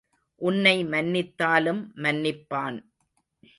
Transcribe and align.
உன்னை 0.41 0.85
மன்னித்தாலும் 0.85 1.81
மன்னிப்பான். 1.95 2.79